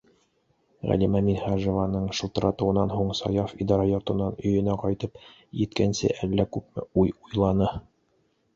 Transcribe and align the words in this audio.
Ғәлимә 0.91 1.19
Минһажеваның 1.27 2.07
шылтыратыуынан 2.19 2.95
һуң 2.95 3.13
Саяф 3.21 3.53
идара 3.67 3.87
йортонан 3.91 4.41
өйөнә 4.47 4.79
ҡайтып 4.87 5.23
еткәнсе 5.63 6.13
әллә 6.17 6.51
күпме 6.57 6.91
уй 7.05 7.17
уйланы. 7.23 7.73